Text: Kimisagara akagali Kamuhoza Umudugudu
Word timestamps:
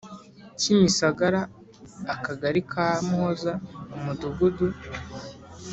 Kimisagara 0.59 1.41
akagali 2.13 2.61
Kamuhoza 2.71 3.53
Umudugudu 3.95 4.67